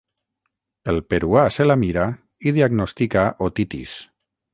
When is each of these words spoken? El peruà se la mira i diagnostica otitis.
El 0.93 1.01
peruà 1.13 1.43
se 1.57 1.67
la 1.67 1.75
mira 1.81 2.05
i 2.47 2.53
diagnostica 2.57 3.27
otitis. 3.49 3.95